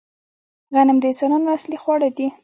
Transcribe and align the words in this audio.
غنم 0.73 0.97
د 1.01 1.05
انسانانو 1.11 1.53
اصلي 1.57 1.77
خواړه 1.83 2.09
دي 2.17 2.27